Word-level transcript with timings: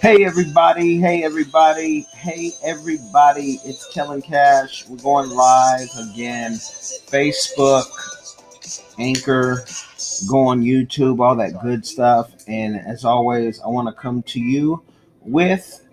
Hey 0.00 0.24
everybody, 0.24 0.96
hey 0.96 1.24
everybody, 1.24 2.06
hey 2.14 2.52
everybody, 2.62 3.60
it's 3.66 3.92
Kellen 3.92 4.22
Cash. 4.22 4.88
We're 4.88 4.96
going 4.96 5.28
live 5.28 5.90
again. 6.10 6.52
Facebook, 6.52 7.84
Anchor, 8.98 9.66
go 10.26 10.46
on 10.46 10.62
YouTube, 10.62 11.20
all 11.20 11.36
that 11.36 11.60
good 11.60 11.84
stuff. 11.84 12.32
And 12.48 12.76
as 12.76 13.04
always, 13.04 13.60
I 13.60 13.68
want 13.68 13.88
to 13.88 13.92
come 14.00 14.22
to 14.22 14.40
you 14.40 14.82
with 15.20 15.86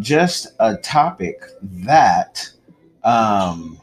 just 0.00 0.48
a 0.58 0.76
topic 0.78 1.40
that 1.62 2.50
um 3.04 3.80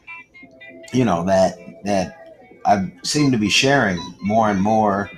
you 0.92 1.06
know 1.06 1.24
that 1.24 1.56
that 1.84 2.60
I 2.66 2.92
seem 3.02 3.32
to 3.32 3.38
be 3.38 3.48
sharing 3.48 3.98
more 4.20 4.50
and 4.50 4.60
more 4.60 5.10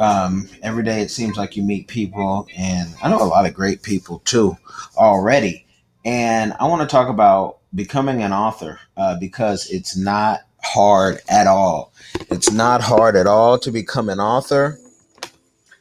um, 0.00 0.48
every 0.62 0.82
day 0.82 1.02
it 1.02 1.10
seems 1.10 1.36
like 1.36 1.56
you 1.56 1.62
meet 1.62 1.86
people, 1.86 2.48
and 2.56 2.88
I 3.02 3.10
know 3.10 3.22
a 3.22 3.24
lot 3.24 3.46
of 3.46 3.54
great 3.54 3.82
people 3.82 4.20
too 4.24 4.56
already. 4.96 5.66
And 6.04 6.54
I 6.58 6.66
want 6.66 6.80
to 6.80 6.88
talk 6.88 7.10
about 7.10 7.58
becoming 7.74 8.22
an 8.22 8.32
author 8.32 8.80
uh, 8.96 9.18
because 9.20 9.70
it's 9.70 9.96
not 9.96 10.40
hard 10.64 11.20
at 11.28 11.46
all. 11.46 11.92
It's 12.30 12.50
not 12.50 12.80
hard 12.80 13.14
at 13.14 13.26
all 13.26 13.58
to 13.58 13.70
become 13.70 14.08
an 14.08 14.18
author. 14.18 14.78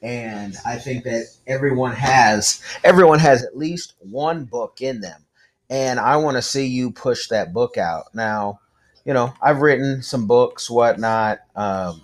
And 0.01 0.55
I 0.65 0.77
think 0.77 1.05
that 1.05 1.25
everyone 1.47 1.93
has 1.93 2.61
everyone 2.83 3.19
has 3.19 3.43
at 3.43 3.57
least 3.57 3.93
one 3.99 4.45
book 4.45 4.81
in 4.81 4.99
them. 4.99 5.25
And 5.69 5.99
I 5.99 6.17
want 6.17 6.35
to 6.35 6.41
see 6.41 6.67
you 6.67 6.91
push 6.91 7.27
that 7.27 7.53
book 7.53 7.77
out. 7.77 8.05
Now, 8.13 8.59
you 9.05 9.13
know, 9.13 9.33
I've 9.41 9.61
written 9.61 10.01
some 10.01 10.27
books, 10.27 10.69
whatnot. 10.69 11.39
Um, 11.55 12.03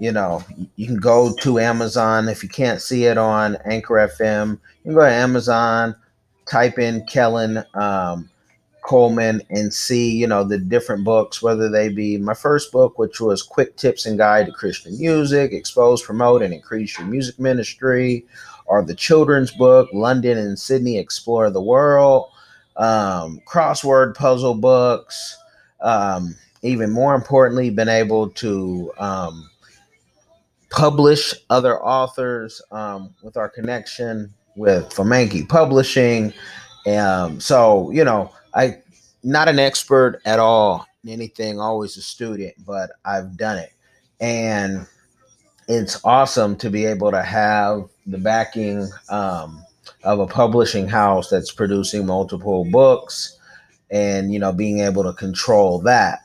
you 0.00 0.10
know, 0.10 0.42
you 0.76 0.86
can 0.86 0.96
go 0.96 1.32
to 1.42 1.58
Amazon 1.58 2.30
if 2.30 2.42
you 2.42 2.48
can't 2.48 2.80
see 2.80 3.04
it 3.04 3.18
on 3.18 3.58
Anchor 3.66 4.08
FM. 4.18 4.52
You 4.52 4.58
can 4.84 4.94
go 4.94 5.00
to 5.00 5.12
Amazon, 5.12 5.94
type 6.50 6.78
in 6.78 7.04
Kellen 7.04 7.62
um, 7.74 8.30
Coleman, 8.82 9.42
and 9.50 9.72
see 9.72 10.10
you 10.16 10.26
know 10.26 10.42
the 10.42 10.56
different 10.56 11.04
books, 11.04 11.42
whether 11.42 11.68
they 11.68 11.90
be 11.90 12.16
my 12.16 12.32
first 12.32 12.72
book, 12.72 12.98
which 12.98 13.20
was 13.20 13.42
Quick 13.42 13.76
Tips 13.76 14.06
and 14.06 14.16
Guide 14.16 14.46
to 14.46 14.52
Christian 14.52 14.98
Music, 14.98 15.52
Expose, 15.52 16.00
Promote, 16.00 16.40
and 16.40 16.54
Increase 16.54 16.98
Your 16.98 17.06
Music 17.06 17.38
Ministry, 17.38 18.24
or 18.64 18.82
the 18.82 18.94
children's 18.94 19.50
book, 19.50 19.90
London 19.92 20.38
and 20.38 20.58
Sydney 20.58 20.96
Explore 20.96 21.50
the 21.50 21.60
World, 21.60 22.30
um, 22.78 23.38
crossword 23.46 24.14
puzzle 24.14 24.54
books. 24.54 25.36
Um, 25.82 26.36
even 26.62 26.90
more 26.90 27.14
importantly, 27.14 27.68
been 27.68 27.88
able 27.88 28.30
to 28.30 28.92
um, 28.98 29.50
publish 30.70 31.34
other 31.50 31.82
authors 31.82 32.62
um, 32.70 33.14
with 33.22 33.36
our 33.36 33.48
connection 33.48 34.32
with 34.56 34.88
Fomanke 34.90 35.48
Publishing. 35.48 36.32
Um, 36.86 37.40
so, 37.40 37.90
you 37.90 38.04
know, 38.04 38.32
I 38.54 38.78
not 39.22 39.48
an 39.48 39.58
expert 39.58 40.20
at 40.24 40.38
all 40.38 40.86
in 41.04 41.10
anything, 41.10 41.60
always 41.60 41.96
a 41.96 42.02
student, 42.02 42.54
but 42.64 42.90
I've 43.04 43.36
done 43.36 43.58
it. 43.58 43.72
And 44.20 44.86
it's 45.68 46.02
awesome 46.04 46.56
to 46.56 46.70
be 46.70 46.86
able 46.86 47.10
to 47.10 47.22
have 47.22 47.88
the 48.06 48.18
backing 48.18 48.88
um, 49.08 49.62
of 50.04 50.20
a 50.20 50.26
publishing 50.26 50.88
house 50.88 51.30
that's 51.30 51.52
producing 51.52 52.06
multiple 52.06 52.64
books 52.70 53.38
and, 53.90 54.32
you 54.32 54.38
know, 54.38 54.52
being 54.52 54.80
able 54.80 55.02
to 55.04 55.12
control 55.12 55.80
that. 55.80 56.20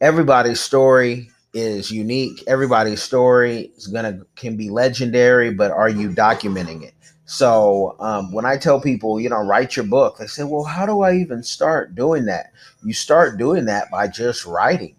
Everybody's 0.00 0.60
story 0.60 1.30
is 1.54 1.90
unique. 1.90 2.42
Everybody's 2.46 3.02
story 3.02 3.72
is 3.76 3.86
gonna 3.86 4.20
can 4.36 4.56
be 4.56 4.68
legendary, 4.70 5.52
but 5.52 5.70
are 5.70 5.88
you 5.88 6.10
documenting 6.10 6.82
it? 6.82 6.94
So 7.26 7.96
um, 8.00 8.32
when 8.32 8.44
I 8.44 8.58
tell 8.58 8.80
people, 8.80 9.18
you 9.18 9.30
know, 9.30 9.42
write 9.42 9.76
your 9.76 9.86
book, 9.86 10.18
they 10.18 10.26
say, 10.26 10.44
well, 10.44 10.64
how 10.64 10.84
do 10.84 11.00
I 11.00 11.14
even 11.14 11.42
start 11.42 11.94
doing 11.94 12.26
that? 12.26 12.52
You 12.82 12.92
start 12.92 13.38
doing 13.38 13.64
that 13.64 13.90
by 13.90 14.08
just 14.08 14.44
writing. 14.44 14.94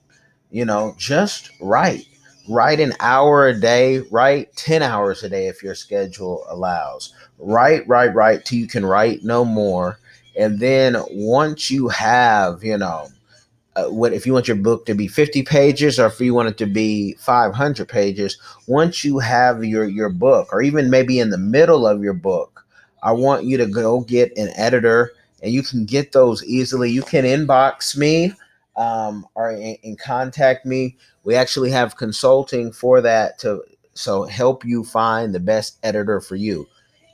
You 0.50 0.66
know, 0.66 0.96
just 0.98 1.52
write. 1.62 2.08
Write 2.48 2.80
an 2.80 2.94
hour 3.00 3.48
a 3.48 3.60
day. 3.60 4.00
Write 4.12 4.56
ten 4.56 4.82
hours 4.82 5.24
a 5.24 5.30
day 5.30 5.48
if 5.48 5.62
your 5.62 5.76
schedule 5.76 6.46
allows. 6.50 7.14
Write, 7.38 7.88
write, 7.88 8.16
write 8.16 8.46
till 8.46 8.60
you 8.60 8.68
can 8.68 8.86
write 8.86 9.24
no 9.24 9.44
more. 9.44 10.00
And 10.38 10.60
then 10.60 10.96
once 11.12 11.70
you 11.70 11.88
have, 11.90 12.64
you 12.64 12.78
know, 12.78 13.08
uh, 13.76 13.86
what 13.86 14.14
if 14.14 14.26
you 14.26 14.34
want 14.34 14.48
your 14.48 14.58
book 14.58 14.86
to 14.86 14.94
be 14.94 15.08
50 15.08 15.44
pages 15.44 16.00
or 16.00 16.08
if 16.08 16.20
you 16.20 16.34
want 16.34 16.50
it 16.50 16.58
to 16.58 16.66
be 16.66 17.14
500 17.20 17.88
pages 17.88 18.38
once 18.68 19.04
you 19.04 19.20
have 19.20 19.64
your 19.64 19.86
your 19.86 20.10
book 20.10 20.48
or 20.52 20.62
even 20.62 20.90
maybe 20.90 21.20
in 21.20 21.30
the 21.30 21.38
middle 21.38 21.86
of 21.86 22.02
your 22.02 22.14
book 22.14 22.66
i 23.04 23.12
want 23.12 23.44
you 23.44 23.58
to 23.58 23.66
go 23.66 24.02
get 24.02 24.36
an 24.38 24.50
editor 24.56 25.12
and 25.46 25.54
you 25.54 25.62
can 25.62 25.86
get 25.86 26.12
those 26.12 26.44
easily. 26.44 26.90
You 26.90 27.04
can 27.04 27.24
inbox 27.24 27.96
me 27.96 28.34
um, 28.76 29.28
or 29.36 29.52
and 29.52 30.00
contact 30.00 30.66
me. 30.66 30.98
We 31.24 31.36
actually 31.36 31.70
have 31.70 31.98
consulting 31.98 32.72
for 32.72 33.00
that 33.02 33.38
to 33.40 33.62
so 33.94 34.24
help 34.24 34.66
you 34.66 34.84
find 34.84 35.34
the 35.34 35.40
best 35.40 35.78
editor 35.84 36.20
for 36.20 36.36
you 36.36 36.68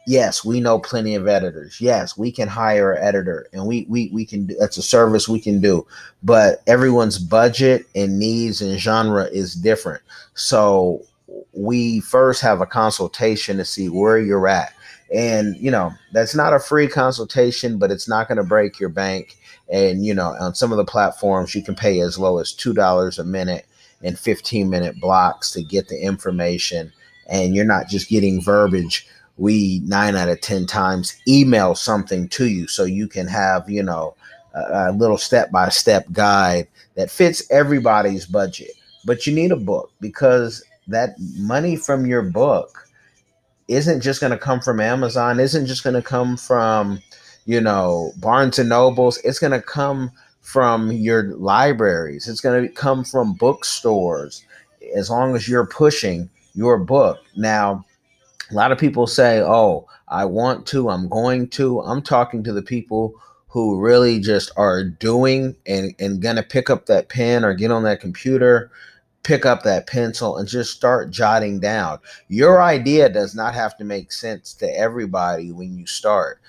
yes 0.07 0.43
we 0.43 0.59
know 0.59 0.79
plenty 0.79 1.15
of 1.15 1.27
editors. 1.27 1.79
Yes 1.79 2.17
we 2.17 2.31
can 2.31 2.47
hire 2.47 2.93
an 2.93 3.03
editor 3.03 3.47
and 3.53 3.65
we 3.65 3.85
we, 3.89 4.09
we 4.13 4.25
can 4.25 4.47
do 4.47 4.55
that's 4.59 4.77
a 4.77 4.83
service 4.83 5.27
we 5.27 5.39
can 5.39 5.61
do. 5.61 5.85
But 6.23 6.61
everyone's 6.67 7.19
budget 7.19 7.85
and 7.95 8.19
needs 8.19 8.61
and 8.61 8.79
genre 8.79 9.25
is 9.25 9.55
different. 9.55 10.01
So 10.33 11.01
we 11.53 11.99
first 12.01 12.41
have 12.41 12.61
a 12.61 12.65
consultation 12.65 13.57
to 13.57 13.65
see 13.65 13.89
where 13.89 14.17
you're 14.17 14.47
at. 14.47 14.73
And 15.13 15.55
you 15.57 15.71
know 15.71 15.91
that's 16.13 16.35
not 16.35 16.53
a 16.53 16.59
free 16.59 16.87
consultation 16.87 17.77
but 17.77 17.91
it's 17.91 18.07
not 18.07 18.27
going 18.27 18.37
to 18.37 18.43
break 18.43 18.79
your 18.79 18.89
bank. 18.89 19.37
And 19.71 20.05
you 20.05 20.13
know 20.13 20.35
on 20.39 20.55
some 20.55 20.71
of 20.71 20.77
the 20.77 20.85
platforms 20.85 21.55
you 21.55 21.63
can 21.63 21.75
pay 21.75 21.99
as 21.99 22.17
low 22.17 22.39
as 22.39 22.53
two 22.53 22.73
dollars 22.73 23.19
a 23.19 23.23
minute 23.23 23.65
and 24.03 24.17
15 24.17 24.69
minute 24.69 24.99
blocks 24.99 25.51
to 25.51 25.63
get 25.63 25.87
the 25.87 26.01
information. 26.01 26.91
And 27.27 27.55
you're 27.55 27.65
not 27.65 27.87
just 27.87 28.09
getting 28.09 28.41
verbiage 28.41 29.07
we 29.37 29.81
nine 29.85 30.15
out 30.15 30.29
of 30.29 30.41
ten 30.41 30.65
times 30.65 31.15
email 31.27 31.75
something 31.75 32.27
to 32.29 32.47
you 32.47 32.67
so 32.67 32.83
you 32.83 33.07
can 33.07 33.27
have 33.27 33.69
you 33.69 33.83
know 33.83 34.15
a, 34.53 34.89
a 34.89 34.91
little 34.91 35.17
step 35.17 35.51
by 35.51 35.69
step 35.69 36.05
guide 36.11 36.67
that 36.95 37.11
fits 37.11 37.49
everybody's 37.51 38.25
budget. 38.25 38.71
But 39.05 39.25
you 39.25 39.33
need 39.33 39.51
a 39.51 39.57
book 39.57 39.91
because 39.99 40.63
that 40.87 41.15
money 41.37 41.75
from 41.75 42.05
your 42.05 42.21
book 42.21 42.87
isn't 43.67 44.01
just 44.01 44.19
going 44.19 44.31
to 44.31 44.37
come 44.37 44.59
from 44.59 44.81
amazon 44.81 45.39
isn't 45.39 45.67
just 45.67 45.83
going 45.83 45.95
to 45.95 46.01
come 46.01 46.35
from 46.35 47.01
you 47.45 47.61
know 47.61 48.11
barnes 48.17 48.59
and 48.59 48.69
nobles. 48.69 49.17
It's 49.23 49.39
going 49.39 49.51
to 49.51 49.61
come 49.61 50.11
from 50.41 50.91
your 50.91 51.35
libraries. 51.35 52.27
It's 52.27 52.41
going 52.41 52.63
to 52.67 52.73
come 52.73 53.03
from 53.03 53.33
bookstores 53.33 54.43
as 54.95 55.09
long 55.09 55.35
as 55.35 55.47
you're 55.47 55.67
pushing 55.67 56.29
your 56.55 56.77
book. 56.77 57.19
Now 57.35 57.85
a 58.51 58.55
lot 58.55 58.71
of 58.71 58.77
people 58.77 59.07
say, 59.07 59.41
"Oh, 59.41 59.87
I 60.07 60.25
want 60.25 60.65
to, 60.67 60.89
I'm 60.89 61.07
going 61.07 61.47
to." 61.49 61.81
I'm 61.81 62.01
talking 62.01 62.43
to 62.43 62.53
the 62.53 62.61
people 62.61 63.15
who 63.47 63.79
really 63.79 64.19
just 64.19 64.51
are 64.57 64.83
doing 64.83 65.55
and 65.65 65.93
and 65.99 66.21
going 66.21 66.37
to 66.37 66.43
pick 66.43 66.69
up 66.69 66.85
that 66.85 67.09
pen 67.09 67.43
or 67.43 67.53
get 67.53 67.71
on 67.71 67.83
that 67.83 68.01
computer, 68.01 68.71
pick 69.23 69.45
up 69.45 69.63
that 69.63 69.87
pencil 69.87 70.37
and 70.37 70.47
just 70.47 70.73
start 70.73 71.11
jotting 71.11 71.59
down. 71.59 71.99
Your 72.27 72.61
idea 72.61 73.09
does 73.09 73.35
not 73.35 73.53
have 73.53 73.77
to 73.77 73.83
make 73.83 74.11
sense 74.11 74.53
to 74.55 74.77
everybody 74.77 75.51
when 75.51 75.77
you 75.77 75.85
start. 75.85 76.41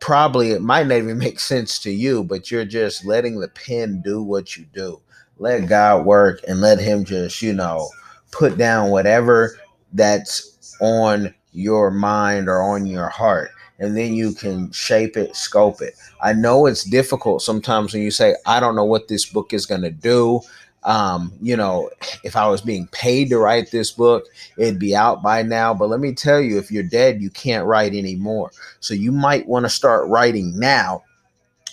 Probably 0.00 0.50
it 0.50 0.62
might 0.62 0.86
not 0.86 0.98
even 0.98 1.18
make 1.26 1.40
sense 1.40 1.78
to 1.80 1.90
you, 1.90 2.24
but 2.24 2.50
you're 2.50 2.64
just 2.64 3.04
letting 3.04 3.40
the 3.40 3.48
pen 3.48 4.02
do 4.04 4.22
what 4.22 4.56
you 4.56 4.66
do. 4.72 5.00
Let 5.38 5.68
God 5.68 6.04
work 6.04 6.40
and 6.46 6.60
let 6.60 6.78
him 6.78 7.04
just, 7.04 7.42
you 7.42 7.52
know, 7.52 7.88
put 8.30 8.56
down 8.58 8.90
whatever 8.90 9.58
that's 9.92 10.51
on 10.80 11.34
your 11.52 11.90
mind 11.90 12.48
or 12.48 12.62
on 12.62 12.86
your 12.86 13.08
heart 13.08 13.50
and 13.78 13.96
then 13.96 14.14
you 14.14 14.32
can 14.32 14.70
shape 14.70 15.16
it 15.16 15.34
scope 15.34 15.82
it. 15.82 15.94
I 16.22 16.32
know 16.32 16.66
it's 16.66 16.84
difficult 16.84 17.42
sometimes 17.42 17.92
when 17.92 18.02
you 18.02 18.10
say 18.10 18.36
i 18.46 18.60
don't 18.60 18.76
know 18.76 18.84
what 18.84 19.08
this 19.08 19.26
book 19.26 19.52
is 19.52 19.66
going 19.66 19.82
to 19.82 19.90
do. 19.90 20.40
Um, 20.84 21.32
you 21.40 21.56
know 21.56 21.90
if 22.24 22.34
i 22.34 22.48
was 22.48 22.60
being 22.60 22.88
paid 22.88 23.28
to 23.28 23.38
write 23.38 23.70
this 23.70 23.92
book 23.92 24.24
it'd 24.58 24.78
be 24.78 24.96
out 24.96 25.22
by 25.22 25.42
now. 25.42 25.74
But 25.74 25.90
let 25.90 26.00
me 26.00 26.12
tell 26.12 26.40
you 26.40 26.58
if 26.58 26.70
you're 26.70 26.82
dead 26.82 27.20
you 27.20 27.30
can't 27.30 27.66
write 27.66 27.94
anymore. 27.94 28.52
So 28.80 28.94
you 28.94 29.12
might 29.12 29.46
want 29.46 29.64
to 29.64 29.70
start 29.70 30.08
writing 30.08 30.58
now. 30.58 31.02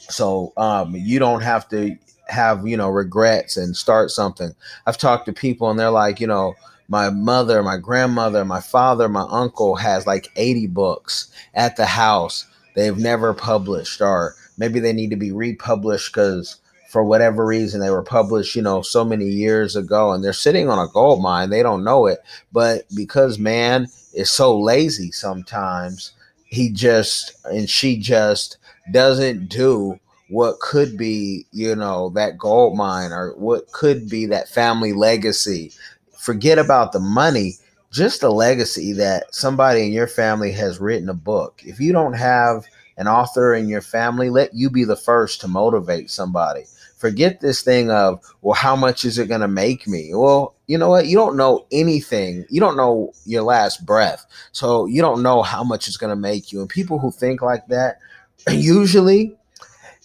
So 0.10 0.54
um, 0.58 0.96
you 0.96 1.20
don't 1.20 1.42
have 1.42 1.70
to 1.70 1.96
have 2.28 2.68
you 2.68 2.78
know 2.78 2.90
regrets 2.90 3.58
and 3.58 3.76
start 3.76 4.12
something. 4.12 4.54
I've 4.86 4.98
talked 4.98 5.26
to 5.28 5.34
people 5.34 5.70
and 5.70 5.80
they're 5.80 5.90
like 5.90 6.20
you 6.20 6.28
know 6.28 6.56
my 6.90 7.12
mother, 7.12 7.62
my 7.62 7.78
grandmother, 7.78 8.44
my 8.44 8.60
father, 8.60 9.08
my 9.08 9.26
uncle 9.30 9.76
has 9.76 10.08
like 10.08 10.32
80 10.36 10.68
books 10.68 11.32
at 11.54 11.78
the 11.78 11.86
house 11.86 12.46
they've 12.76 12.98
never 12.98 13.34
published, 13.34 14.02
or 14.02 14.36
maybe 14.58 14.80
they 14.80 14.92
need 14.92 15.12
to 15.12 15.16
be 15.16 15.32
republished 15.32 16.12
because 16.12 16.58
for 16.90 17.04
whatever 17.04 17.46
reason 17.46 17.80
they 17.80 17.92
were 17.92 18.02
published 18.02 18.56
you 18.56 18.64
know 18.64 18.82
so 18.82 19.06
many 19.06 19.26
years 19.26 19.76
ago 19.76 20.12
and 20.12 20.24
they're 20.24 20.34
sitting 20.34 20.70
on 20.70 20.80
a 20.80 20.92
gold 20.92 21.22
mine 21.22 21.52
they 21.52 21.62
don't 21.62 21.84
know 21.84 22.08
it. 22.08 22.20
But 22.52 22.86
because 22.96 23.38
man 23.38 23.88
is 24.14 24.32
so 24.32 24.60
lazy 24.60 25.12
sometimes 25.12 26.14
he 26.46 26.72
just 26.72 27.38
and 27.46 27.70
she 27.70 27.98
just 27.98 28.58
doesn't 28.92 29.50
do 29.50 30.00
what 30.30 30.60
could 30.60 30.98
be 30.98 31.46
you 31.52 31.76
know 31.76 32.10
that 32.10 32.40
gold 32.40 32.76
mine 32.76 33.12
or 33.12 33.36
what 33.36 33.72
could 33.72 34.10
be 34.10 34.26
that 34.26 34.50
family 34.50 34.94
legacy 34.94 35.72
forget 36.20 36.60
about 36.60 36.92
the 36.92 37.00
money 37.00 37.54
just 37.92 38.22
a 38.22 38.30
legacy 38.30 38.94
that 38.94 39.34
somebody 39.34 39.84
in 39.84 39.92
your 39.92 40.06
family 40.06 40.52
has 40.52 40.80
written 40.80 41.10
a 41.10 41.14
book. 41.14 41.62
If 41.66 41.80
you 41.80 41.92
don't 41.92 42.14
have 42.14 42.66
an 42.98 43.08
author 43.08 43.56
in 43.56 43.68
your 43.68 43.82
family 43.82 44.30
let 44.30 44.54
you 44.54 44.70
be 44.70 44.84
the 44.84 44.96
first 44.96 45.42
to 45.42 45.48
motivate 45.48 46.12
somebody. 46.12 46.66
Forget 46.98 47.40
this 47.40 47.62
thing 47.62 47.90
of 47.90 48.22
well 48.42 48.54
how 48.54 48.76
much 48.76 49.06
is 49.06 49.18
it 49.18 49.30
going 49.30 49.42
to 49.42 49.48
make 49.48 49.88
me? 49.88 50.12
Well 50.14 50.56
you 50.68 50.78
know 50.78 50.90
what? 50.90 51.08
You 51.08 51.16
don't 51.16 51.38
know 51.38 51.66
anything. 51.72 52.46
You 52.50 52.60
don't 52.60 52.78
know 52.78 53.12
your 53.26 53.44
last 53.44 53.86
breath. 53.86 54.26
So 54.52 54.86
you 54.86 55.02
don't 55.02 55.24
know 55.24 55.42
how 55.42 55.64
much 55.64 55.88
it's 55.88 55.98
going 55.98 56.12
to 56.12 56.16
make 56.16 56.52
you. 56.52 56.60
And 56.60 56.70
people 56.70 57.00
who 57.00 57.12
think 57.12 57.42
like 57.42 57.66
that 57.68 58.00
usually 58.50 59.36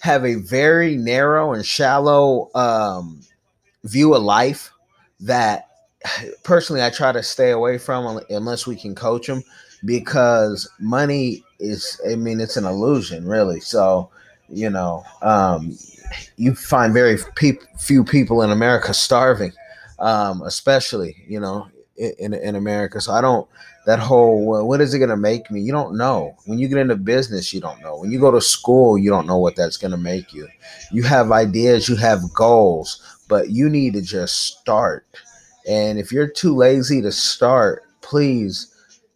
have 0.00 0.24
a 0.24 0.36
very 0.36 0.96
narrow 0.96 1.52
and 1.52 1.66
shallow 1.66 2.50
um, 2.54 3.20
view 3.82 4.14
of 4.14 4.22
life 4.22 4.70
that 5.20 5.68
personally 6.42 6.82
I 6.82 6.90
try 6.90 7.12
to 7.12 7.22
stay 7.22 7.50
away 7.50 7.78
from 7.78 8.20
unless 8.30 8.66
we 8.66 8.76
can 8.76 8.94
coach 8.94 9.26
them 9.26 9.42
because 9.84 10.68
money 10.80 11.44
is 11.60 12.00
I 12.10 12.16
mean 12.16 12.40
it's 12.40 12.56
an 12.56 12.64
illusion 12.64 13.26
really 13.26 13.60
so 13.60 14.10
you 14.48 14.70
know 14.70 15.04
um, 15.22 15.76
you 16.36 16.54
find 16.54 16.92
very 16.92 17.18
pe- 17.36 17.58
few 17.78 18.04
people 18.04 18.42
in 18.42 18.50
America 18.50 18.94
starving, 18.94 19.52
um, 19.98 20.42
especially 20.42 21.16
you 21.28 21.40
know 21.40 21.68
in 21.96 22.34
in 22.34 22.56
America. 22.56 23.00
So 23.00 23.12
I 23.12 23.20
don't 23.20 23.48
that 23.86 23.98
whole 23.98 24.66
what 24.66 24.80
is 24.80 24.94
it 24.94 24.98
going 24.98 25.10
to 25.10 25.16
make 25.16 25.50
me? 25.50 25.60
You 25.60 25.72
don't 25.72 25.96
know. 25.96 26.36
When 26.46 26.58
you 26.58 26.68
get 26.68 26.78
into 26.78 26.96
business, 26.96 27.52
you 27.52 27.60
don't 27.60 27.80
know. 27.80 27.96
When 27.98 28.10
you 28.10 28.18
go 28.20 28.30
to 28.30 28.40
school, 28.40 28.98
you 28.98 29.10
don't 29.10 29.26
know 29.26 29.38
what 29.38 29.56
that's 29.56 29.76
going 29.76 29.92
to 29.92 29.96
make 29.96 30.32
you. 30.32 30.48
You 30.92 31.02
have 31.04 31.32
ideas, 31.32 31.88
you 31.88 31.96
have 31.96 32.32
goals, 32.34 33.02
but 33.28 33.50
you 33.50 33.68
need 33.68 33.94
to 33.94 34.02
just 34.02 34.58
start. 34.58 35.06
And 35.68 35.98
if 35.98 36.12
you're 36.12 36.28
too 36.28 36.54
lazy 36.54 37.00
to 37.02 37.12
start, 37.12 37.84
please 38.00 38.74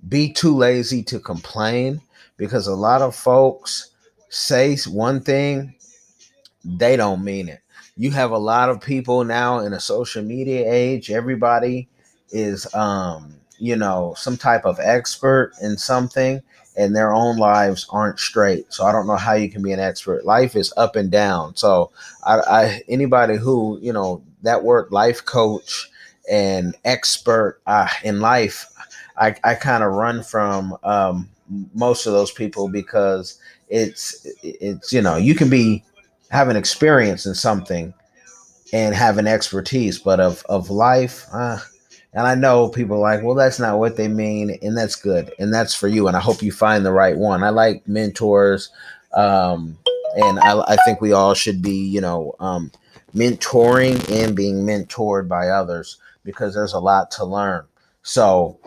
be 0.08 0.32
too 0.32 0.56
lazy 0.56 1.02
to 1.04 1.18
complain 1.18 2.00
because 2.36 2.66
a 2.66 2.74
lot 2.74 3.02
of 3.02 3.14
folks 3.14 3.90
say 4.30 4.76
one 4.86 5.20
thing 5.20 5.74
they 6.64 6.96
don't 6.96 7.24
mean 7.24 7.48
it. 7.48 7.60
You 7.96 8.10
have 8.12 8.30
a 8.30 8.38
lot 8.38 8.68
of 8.68 8.80
people 8.80 9.24
now 9.24 9.60
in 9.60 9.72
a 9.72 9.80
social 9.80 10.22
media 10.22 10.70
age. 10.70 11.10
Everybody 11.10 11.88
is, 12.30 12.72
um, 12.74 13.34
you 13.58 13.76
know, 13.76 14.14
some 14.16 14.36
type 14.36 14.64
of 14.64 14.78
expert 14.80 15.52
in 15.62 15.76
something, 15.76 16.42
and 16.76 16.94
their 16.94 17.12
own 17.12 17.38
lives 17.38 17.86
aren't 17.90 18.20
straight. 18.20 18.72
So 18.72 18.84
I 18.84 18.92
don't 18.92 19.08
know 19.08 19.16
how 19.16 19.34
you 19.34 19.50
can 19.50 19.62
be 19.62 19.72
an 19.72 19.80
expert. 19.80 20.24
Life 20.24 20.54
is 20.54 20.72
up 20.76 20.94
and 20.94 21.10
down. 21.10 21.56
So 21.56 21.90
I, 22.24 22.38
I 22.38 22.82
anybody 22.88 23.36
who 23.36 23.78
you 23.82 23.92
know 23.92 24.22
that 24.42 24.62
word 24.62 24.92
life 24.92 25.24
coach 25.24 25.90
and 26.30 26.74
expert 26.84 27.60
uh, 27.66 27.88
in 28.04 28.20
life, 28.20 28.66
I, 29.16 29.34
I 29.44 29.54
kind 29.54 29.82
of 29.82 29.92
run 29.92 30.22
from 30.22 30.76
um, 30.84 31.28
most 31.74 32.06
of 32.06 32.12
those 32.12 32.30
people 32.30 32.68
because 32.68 33.38
it's 33.68 34.26
it's 34.42 34.92
you 34.92 35.02
know 35.02 35.16
you 35.16 35.34
can 35.34 35.50
be 35.50 35.84
have 36.30 36.48
an 36.48 36.56
experience 36.56 37.26
in 37.26 37.34
something 37.34 37.92
and 38.72 38.94
have 38.94 39.18
an 39.18 39.26
expertise, 39.26 39.98
but 39.98 40.20
of 40.20 40.44
of 40.48 40.70
life, 40.70 41.26
uh, 41.32 41.58
and 42.12 42.26
I 42.26 42.34
know 42.34 42.68
people 42.68 42.98
like, 42.98 43.22
well, 43.22 43.34
that's 43.34 43.58
not 43.58 43.78
what 43.78 43.96
they 43.96 44.08
mean, 44.08 44.58
and 44.62 44.76
that's 44.76 44.96
good, 44.96 45.32
and 45.38 45.52
that's 45.52 45.74
for 45.74 45.88
you, 45.88 46.08
and 46.08 46.16
I 46.16 46.20
hope 46.20 46.42
you 46.42 46.52
find 46.52 46.84
the 46.84 46.92
right 46.92 47.16
one. 47.16 47.42
I 47.42 47.50
like 47.50 47.86
mentors, 47.88 48.70
um, 49.14 49.78
and 50.16 50.38
I, 50.40 50.60
I 50.60 50.76
think 50.84 51.00
we 51.00 51.12
all 51.12 51.34
should 51.34 51.62
be, 51.62 51.76
you 51.76 52.00
know, 52.00 52.34
um, 52.40 52.70
mentoring 53.14 54.10
and 54.10 54.36
being 54.36 54.66
mentored 54.66 55.28
by 55.28 55.48
others 55.48 55.98
because 56.28 56.54
there's 56.54 56.74
a 56.74 56.78
lot 56.78 57.10
to 57.10 57.24
learn. 57.24 57.64
So, 58.02 58.60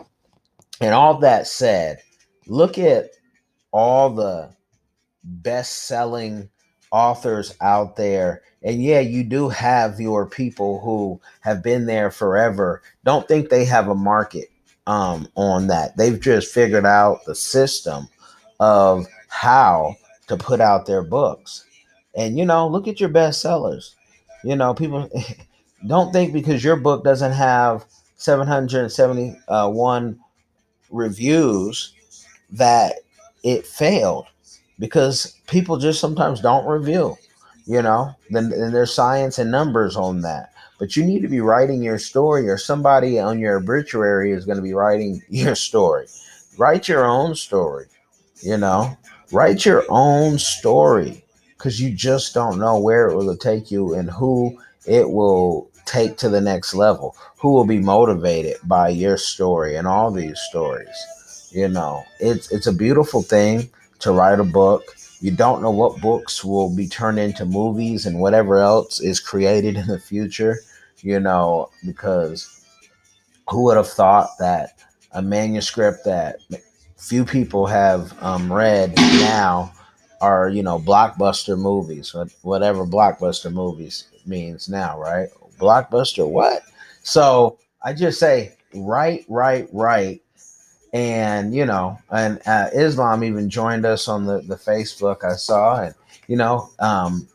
and 0.80 0.92
all 0.92 1.20
that 1.20 1.46
said, 1.46 2.00
look 2.48 2.76
at 2.76 3.10
all 3.70 4.10
the 4.10 4.50
best-selling 5.22 6.50
authors 6.90 7.54
out 7.60 7.94
there. 7.94 8.42
And 8.64 8.82
yeah, 8.82 8.98
you 8.98 9.22
do 9.22 9.48
have 9.48 10.00
your 10.00 10.26
people 10.26 10.80
who 10.80 11.20
have 11.42 11.62
been 11.62 11.86
there 11.86 12.10
forever. 12.10 12.82
Don't 13.04 13.28
think 13.28 13.48
they 13.48 13.64
have 13.64 13.86
a 13.86 13.94
market 13.94 14.48
um, 14.88 15.28
on 15.36 15.68
that. 15.68 15.96
They've 15.96 16.20
just 16.20 16.52
figured 16.52 16.84
out 16.84 17.24
the 17.26 17.36
system 17.36 18.08
of 18.58 19.06
how 19.28 19.94
to 20.26 20.36
put 20.36 20.60
out 20.60 20.86
their 20.86 21.04
books. 21.04 21.64
And 22.16 22.36
you 22.36 22.44
know, 22.44 22.66
look 22.66 22.88
at 22.88 22.98
your 22.98 23.08
bestsellers. 23.08 23.94
You 24.42 24.56
know, 24.56 24.74
people 24.74 25.08
don't 25.86 26.12
think 26.12 26.32
because 26.32 26.62
your 26.62 26.76
book 26.76 27.04
doesn't 27.04 27.32
have 27.32 27.84
771 28.16 30.20
reviews 30.90 31.94
that 32.50 32.96
it 33.42 33.66
failed 33.66 34.26
because 34.78 35.38
people 35.46 35.78
just 35.78 36.00
sometimes 36.00 36.40
don't 36.40 36.66
review, 36.66 37.16
you 37.66 37.82
know, 37.82 38.14
then, 38.30 38.50
there's 38.50 38.94
science 38.94 39.38
and 39.38 39.50
numbers 39.50 39.96
on 39.96 40.20
that. 40.22 40.52
But 40.78 40.96
you 40.96 41.04
need 41.04 41.22
to 41.22 41.28
be 41.28 41.40
writing 41.40 41.82
your 41.82 41.98
story, 41.98 42.48
or 42.48 42.58
somebody 42.58 43.20
on 43.20 43.38
your 43.38 43.58
obituary 43.58 44.32
is 44.32 44.44
going 44.44 44.56
to 44.56 44.62
be 44.62 44.74
writing 44.74 45.22
your 45.28 45.54
story. 45.54 46.06
Write 46.58 46.88
your 46.88 47.04
own 47.04 47.34
story, 47.34 47.86
you 48.42 48.56
know, 48.56 48.96
write 49.30 49.64
your 49.64 49.84
own 49.88 50.38
story 50.38 51.24
because 51.56 51.80
you 51.80 51.94
just 51.94 52.34
don't 52.34 52.58
know 52.58 52.78
where 52.78 53.08
it 53.08 53.16
will 53.16 53.36
take 53.36 53.70
you 53.70 53.94
and 53.94 54.10
who 54.10 54.58
it 54.86 55.08
will 55.08 55.70
take 55.84 56.16
to 56.18 56.28
the 56.28 56.40
next 56.40 56.74
level, 56.74 57.16
who 57.38 57.52
will 57.52 57.66
be 57.66 57.78
motivated 57.78 58.56
by 58.64 58.88
your 58.88 59.16
story 59.16 59.76
and 59.76 59.86
all 59.86 60.10
these 60.10 60.40
stories. 60.40 61.50
You 61.50 61.68
know, 61.68 62.02
it's 62.20 62.50
it's 62.50 62.66
a 62.66 62.72
beautiful 62.72 63.22
thing 63.22 63.70
to 64.00 64.12
write 64.12 64.40
a 64.40 64.44
book. 64.44 64.84
You 65.20 65.30
don't 65.30 65.62
know 65.62 65.70
what 65.70 66.00
books 66.00 66.42
will 66.44 66.74
be 66.74 66.88
turned 66.88 67.18
into 67.18 67.44
movies 67.44 68.06
and 68.06 68.18
whatever 68.20 68.58
else 68.58 69.00
is 69.00 69.20
created 69.20 69.76
in 69.76 69.86
the 69.86 69.98
future, 70.00 70.58
you 71.00 71.20
know, 71.20 71.70
because 71.86 72.66
who 73.48 73.64
would 73.64 73.76
have 73.76 73.88
thought 73.88 74.30
that 74.38 74.80
a 75.12 75.22
manuscript 75.22 76.04
that 76.04 76.36
few 76.96 77.24
people 77.24 77.66
have 77.66 78.14
um, 78.22 78.52
read 78.52 78.96
now 78.96 79.72
are, 80.20 80.48
you 80.48 80.62
know, 80.62 80.78
blockbuster 80.78 81.58
movies, 81.58 82.14
whatever 82.42 82.86
blockbuster 82.86 83.52
movies 83.52 84.08
means 84.24 84.68
now, 84.68 84.98
right? 84.98 85.28
Blockbuster, 85.62 86.28
what? 86.28 86.62
So 87.04 87.58
I 87.84 87.92
just 87.94 88.18
say, 88.18 88.56
right, 88.74 89.24
right, 89.28 89.68
right. 89.72 90.20
and 90.92 91.54
you 91.54 91.64
know, 91.64 91.98
and 92.10 92.40
uh, 92.46 92.68
Islam 92.74 93.24
even 93.24 93.48
joined 93.48 93.86
us 93.86 94.08
on 94.08 94.26
the 94.26 94.40
the 94.42 94.56
Facebook 94.56 95.24
I 95.24 95.36
saw, 95.36 95.82
and 95.82 95.94
you 96.28 96.36
know, 96.36 96.70
um, 96.80 97.26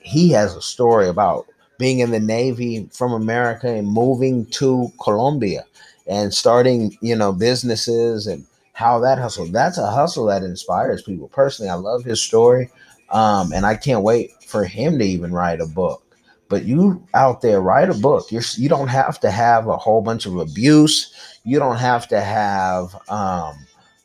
he 0.00 0.30
has 0.30 0.54
a 0.54 0.62
story 0.62 1.08
about 1.08 1.46
being 1.78 2.00
in 2.00 2.10
the 2.10 2.20
Navy 2.20 2.88
from 2.92 3.12
America 3.12 3.68
and 3.68 3.88
moving 3.88 4.46
to 4.46 4.88
Colombia 5.02 5.64
and 6.06 6.32
starting, 6.32 6.96
you 7.00 7.16
know, 7.16 7.32
businesses 7.32 8.26
and 8.26 8.46
how 8.72 8.98
that 9.00 9.18
hustle. 9.18 9.46
That's 9.46 9.78
a 9.78 9.90
hustle 9.90 10.26
that 10.26 10.42
inspires 10.42 11.02
people. 11.02 11.28
Personally, 11.28 11.70
I 11.70 11.74
love 11.74 12.04
his 12.04 12.22
story, 12.22 12.70
um, 13.10 13.52
and 13.52 13.66
I 13.66 13.76
can't 13.76 14.02
wait 14.02 14.32
for 14.44 14.64
him 14.64 14.98
to 14.98 15.04
even 15.04 15.32
write 15.32 15.60
a 15.60 15.66
book. 15.66 16.05
But 16.48 16.64
you 16.64 17.04
out 17.14 17.40
there, 17.42 17.60
write 17.60 17.90
a 17.90 17.94
book. 17.94 18.30
You're 18.30 18.42
you 18.56 18.68
don't 18.68 18.88
have 18.88 19.18
to 19.20 19.30
have 19.30 19.66
a 19.66 19.76
whole 19.76 20.00
bunch 20.00 20.26
of 20.26 20.36
abuse 20.36 21.12
you 21.46 21.60
don't 21.60 21.76
have 21.76 22.08
to 22.08 22.20
have 22.20 22.94
um, 23.08 23.56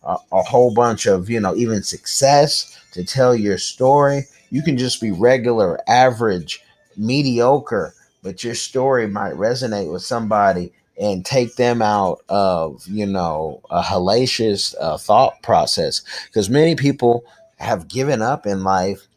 a, 0.04 0.16
a 0.32 0.44
whole 0.44 0.74
bunch 0.74 1.08
of, 1.08 1.30
you 1.30 1.40
know, 1.40 1.56
even 1.56 1.82
success 1.82 2.80
to 2.92 3.04
tell 3.04 3.36
your 3.36 3.58
story. 3.58 4.26
You 4.52 4.62
can 4.62 4.78
just 4.78 5.02
be 5.02 5.10
regular, 5.12 5.80
average, 5.88 6.62
mediocre, 6.96 7.96
but 8.22 8.44
your 8.44 8.54
story 8.54 9.08
might 9.08 9.34
resonate 9.34 9.92
with 9.92 10.04
somebody 10.04 10.72
and 11.00 11.26
take 11.26 11.56
them 11.56 11.82
out 11.82 12.22
of, 12.30 12.86
you 12.88 13.08
know, 13.08 13.60
a 13.72 13.82
hellacious 13.82 14.76
uh, 14.80 14.98
thought 14.98 15.42
process. 15.42 16.04
Because 16.28 16.48
many 16.48 16.76
people 16.76 17.26
have 17.58 17.88
given 17.88 18.22
up 18.22 18.46
in 18.46 18.64
life, 18.64 19.08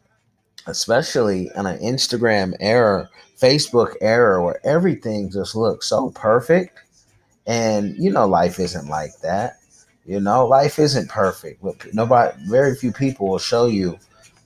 especially 0.67 1.51
in 1.55 1.65
an 1.65 1.79
Instagram 1.79 2.55
era, 2.59 3.09
Facebook 3.39 3.95
era, 4.01 4.43
where 4.43 4.59
everything 4.65 5.29
just 5.31 5.55
looks 5.55 5.87
so 5.87 6.11
perfect 6.11 6.79
and 7.47 7.95
you 7.97 8.11
know, 8.11 8.27
life 8.27 8.59
isn't 8.59 8.87
like 8.87 9.19
that. 9.21 9.57
You 10.05 10.19
know, 10.19 10.45
life 10.47 10.79
isn't 10.79 11.09
perfect. 11.09 11.63
Nobody, 11.93 12.37
very 12.47 12.75
few 12.75 12.91
people 12.91 13.29
will 13.29 13.39
show 13.39 13.65
you 13.67 13.97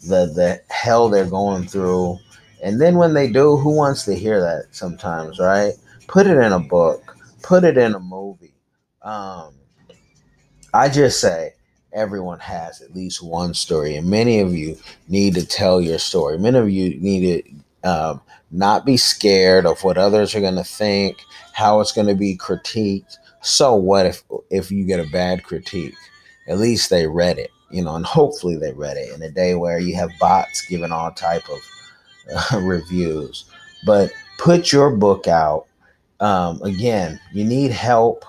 the 0.01 0.27
the 0.27 0.61
hell 0.69 1.09
they're 1.09 1.25
going 1.25 1.67
through 1.67 2.17
And 2.63 2.79
then 2.81 2.97
when 2.97 3.13
they 3.13 3.29
do, 3.31 3.57
who 3.57 3.71
wants 3.75 4.03
to 4.05 4.15
hear 4.15 4.41
that 4.41 4.67
sometimes, 4.71 5.39
right? 5.39 5.73
Put 6.07 6.27
it 6.27 6.37
in 6.37 6.53
a 6.53 6.59
book, 6.59 7.15
put 7.43 7.63
it 7.63 7.77
in 7.77 7.95
a 7.95 7.99
movie. 7.99 8.53
Um, 9.01 9.53
I 10.73 10.89
just 10.89 11.19
say 11.19 11.53
everyone 11.93 12.39
has 12.39 12.81
at 12.81 12.95
least 12.95 13.23
one 13.23 13.53
story, 13.53 13.95
and 13.95 14.09
many 14.09 14.39
of 14.39 14.53
you 14.53 14.77
need 15.07 15.35
to 15.35 15.45
tell 15.45 15.81
your 15.81 15.99
story. 15.99 16.37
Many 16.37 16.57
of 16.57 16.69
you 16.69 16.99
need 16.99 17.43
to 17.83 17.89
um, 17.89 18.21
not 18.51 18.85
be 18.85 18.97
scared 18.97 19.65
of 19.65 19.83
what 19.83 19.97
others 19.97 20.35
are 20.35 20.41
going 20.41 20.55
to 20.55 20.63
think, 20.63 21.17
how 21.53 21.79
it's 21.79 21.91
going 21.91 22.07
to 22.07 22.15
be 22.15 22.37
critiqued. 22.37 23.17
So 23.41 23.75
what 23.75 24.05
if 24.05 24.23
if 24.49 24.71
you 24.71 24.85
get 24.85 24.99
a 24.99 25.09
bad 25.11 25.43
critique? 25.43 25.95
At 26.47 26.57
least 26.57 26.89
they 26.89 27.07
read 27.07 27.37
it, 27.37 27.51
you 27.69 27.83
know, 27.83 27.95
and 27.95 28.05
hopefully 28.05 28.57
they 28.57 28.73
read 28.73 28.97
it 28.97 29.13
in 29.13 29.21
a 29.21 29.29
day 29.29 29.55
where 29.55 29.79
you 29.79 29.95
have 29.95 30.09
bots 30.19 30.65
giving 30.67 30.91
all 30.91 31.11
type 31.11 31.43
of 31.49 31.59
uh, 32.53 32.59
reviews. 32.61 33.45
But 33.85 34.11
put 34.39 34.71
your 34.71 34.95
book 34.95 35.27
out. 35.27 35.67
Um, 36.19 36.61
again, 36.63 37.19
you 37.31 37.45
need 37.45 37.71
help 37.71 38.25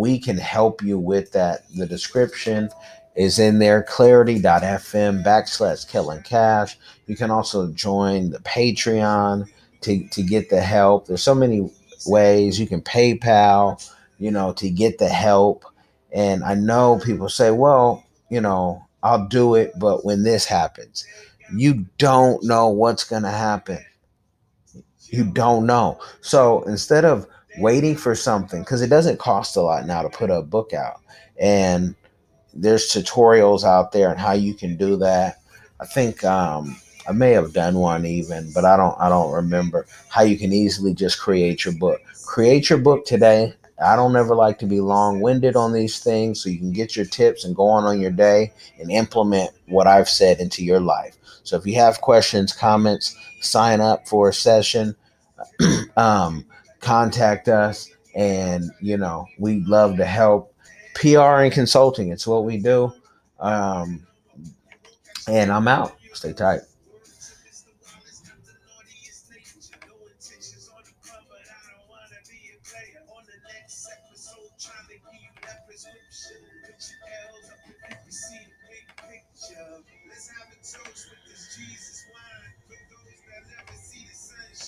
we 0.00 0.18
can 0.18 0.38
help 0.38 0.82
you 0.82 0.98
with 0.98 1.32
that. 1.32 1.68
The 1.76 1.86
description 1.86 2.70
is 3.14 3.38
in 3.38 3.58
there 3.58 3.82
clarity.fm 3.82 5.24
backslash 5.24 5.88
Kellen 5.88 6.22
Cash. 6.22 6.78
You 7.06 7.16
can 7.16 7.30
also 7.30 7.70
join 7.72 8.30
the 8.30 8.38
Patreon 8.38 9.46
to, 9.82 10.08
to 10.08 10.22
get 10.22 10.48
the 10.48 10.60
help. 10.60 11.06
There's 11.06 11.22
so 11.22 11.34
many 11.34 11.70
ways 12.06 12.58
you 12.58 12.66
can 12.66 12.80
PayPal, 12.80 13.86
you 14.18 14.30
know, 14.30 14.52
to 14.54 14.70
get 14.70 14.98
the 14.98 15.08
help. 15.08 15.64
And 16.12 16.42
I 16.42 16.54
know 16.54 16.98
people 17.04 17.28
say, 17.28 17.50
well, 17.50 18.04
you 18.30 18.40
know, 18.40 18.82
I'll 19.02 19.26
do 19.28 19.54
it, 19.54 19.72
but 19.78 20.04
when 20.04 20.22
this 20.22 20.44
happens, 20.44 21.06
you 21.54 21.86
don't 21.98 22.42
know 22.44 22.68
what's 22.68 23.04
going 23.04 23.22
to 23.22 23.30
happen. 23.30 23.78
You 25.06 25.24
don't 25.24 25.66
know. 25.66 25.98
So 26.20 26.62
instead 26.62 27.04
of 27.04 27.26
waiting 27.58 27.96
for 27.96 28.14
something 28.14 28.62
because 28.62 28.82
it 28.82 28.88
doesn't 28.88 29.18
cost 29.18 29.56
a 29.56 29.60
lot 29.60 29.86
now 29.86 30.02
to 30.02 30.08
put 30.08 30.30
a 30.30 30.42
book 30.42 30.72
out. 30.72 31.00
And 31.38 31.94
there's 32.54 32.88
tutorials 32.90 33.64
out 33.64 33.92
there 33.92 34.10
on 34.10 34.16
how 34.16 34.32
you 34.32 34.54
can 34.54 34.76
do 34.76 34.96
that. 34.96 35.36
I 35.80 35.86
think 35.86 36.24
um, 36.24 36.76
i 37.08 37.12
may 37.12 37.30
have 37.32 37.54
done 37.54 37.76
one 37.76 38.04
even 38.04 38.52
but 38.52 38.64
i 38.66 38.76
don't 38.76 38.94
i 39.00 39.08
don't 39.08 39.32
remember 39.32 39.86
how 40.10 40.22
you 40.22 40.36
can 40.36 40.52
easily 40.52 40.92
just 40.94 41.18
create 41.18 41.64
your 41.64 41.74
book. 41.74 42.00
Create 42.26 42.68
your 42.68 42.78
book 42.78 43.04
today. 43.04 43.54
I 43.82 43.96
don't 43.96 44.14
ever 44.14 44.34
like 44.34 44.58
to 44.58 44.66
be 44.66 44.80
long-winded 44.80 45.56
on 45.56 45.72
these 45.72 46.00
things 46.00 46.42
so 46.42 46.50
you 46.50 46.58
can 46.58 46.72
get 46.72 46.94
your 46.94 47.06
tips 47.06 47.44
and 47.44 47.56
go 47.56 47.66
on 47.66 47.84
on 47.84 47.98
your 47.98 48.10
day 48.10 48.52
and 48.78 48.90
implement 48.90 49.50
what 49.66 49.86
i've 49.86 50.08
said 50.08 50.38
into 50.38 50.62
your 50.62 50.80
life. 50.80 51.16
So 51.42 51.56
if 51.56 51.66
you 51.66 51.74
have 51.76 52.02
questions 52.02 52.52
comments 52.52 53.16
sign 53.40 53.80
up 53.80 54.06
for 54.06 54.28
a 54.28 54.34
session. 54.34 54.94
Um, 55.96 56.46
contact 56.80 57.48
us 57.48 57.90
and 58.14 58.70
you 58.80 58.96
know 58.96 59.26
we'd 59.38 59.66
love 59.66 59.96
to 59.96 60.04
help. 60.04 60.54
Pr 60.94 61.18
and 61.18 61.52
consulting 61.52 62.10
it's 62.10 62.26
what 62.26 62.44
we 62.44 62.58
do. 62.58 62.92
Um, 63.38 64.06
and 65.28 65.50
i'm 65.50 65.68
out. 65.68 65.96
Stay 66.12 66.32
tight 66.32 66.60